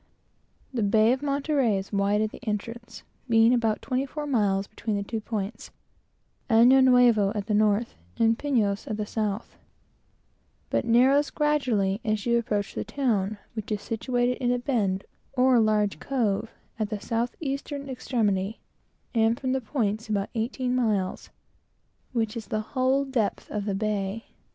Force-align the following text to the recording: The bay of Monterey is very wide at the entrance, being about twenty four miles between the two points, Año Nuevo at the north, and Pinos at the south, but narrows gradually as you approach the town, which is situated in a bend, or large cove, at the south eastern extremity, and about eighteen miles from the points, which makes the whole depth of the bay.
The 0.73 0.81
bay 0.81 1.11
of 1.13 1.21
Monterey 1.21 1.77
is 1.77 1.91
very 1.91 1.99
wide 1.99 2.21
at 2.21 2.31
the 2.31 2.43
entrance, 2.47 3.03
being 3.29 3.53
about 3.53 3.83
twenty 3.83 4.07
four 4.07 4.25
miles 4.25 4.65
between 4.65 4.95
the 4.95 5.03
two 5.03 5.21
points, 5.21 5.69
Año 6.49 6.83
Nuevo 6.83 7.31
at 7.35 7.45
the 7.45 7.53
north, 7.53 7.93
and 8.17 8.35
Pinos 8.35 8.87
at 8.87 8.97
the 8.97 9.05
south, 9.05 9.57
but 10.71 10.85
narrows 10.85 11.29
gradually 11.29 12.01
as 12.03 12.25
you 12.25 12.39
approach 12.39 12.73
the 12.73 12.83
town, 12.83 13.37
which 13.53 13.71
is 13.71 13.83
situated 13.83 14.37
in 14.39 14.51
a 14.51 14.57
bend, 14.57 15.03
or 15.33 15.59
large 15.59 15.99
cove, 15.99 16.49
at 16.79 16.89
the 16.89 16.99
south 16.99 17.35
eastern 17.39 17.87
extremity, 17.87 18.59
and 19.13 19.39
about 20.09 20.29
eighteen 20.33 20.73
miles 20.75 21.27
from 21.27 21.35
the 21.35 21.41
points, 22.11 22.11
which 22.11 22.35
makes 22.35 22.47
the 22.47 22.59
whole 22.59 23.05
depth 23.05 23.51
of 23.51 23.65
the 23.65 23.75
bay. 23.75 24.25